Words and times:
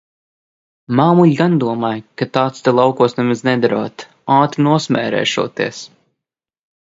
Māmuļa 0.99 1.35
gan 1.41 1.57
domāja, 1.63 2.01
ka 2.21 2.27
tāds 2.37 2.63
te 2.67 2.73
laukos 2.79 3.13
nemaz 3.19 3.43
nederot, 3.49 4.07
ātri 4.37 4.65
nosmērēšoties. 4.69 5.83